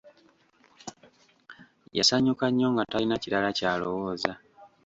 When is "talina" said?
2.91-3.15